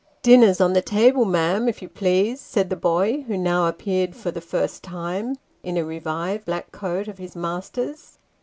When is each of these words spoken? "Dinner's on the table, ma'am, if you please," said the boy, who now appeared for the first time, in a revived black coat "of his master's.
"Dinner's 0.23 0.59
on 0.59 0.73
the 0.73 0.81
table, 0.81 1.25
ma'am, 1.25 1.69
if 1.69 1.79
you 1.79 1.87
please," 1.87 2.41
said 2.41 2.71
the 2.71 2.75
boy, 2.75 3.23
who 3.27 3.37
now 3.37 3.67
appeared 3.67 4.15
for 4.15 4.31
the 4.31 4.41
first 4.41 4.81
time, 4.81 5.35
in 5.61 5.77
a 5.77 5.85
revived 5.85 6.45
black 6.45 6.71
coat 6.71 7.07
"of 7.07 7.19
his 7.19 7.35
master's. 7.35 8.17